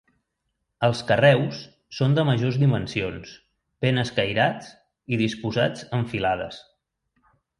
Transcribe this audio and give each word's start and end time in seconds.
Els 0.85 1.01
carreus 1.09 1.59
són 1.97 2.15
de 2.19 2.23
majors 2.29 2.57
dimensions, 2.63 3.35
ben 3.87 4.03
escairats 4.05 4.71
i 5.17 5.21
disposats 5.23 5.85
en 5.99 6.09
filades. 6.15 6.61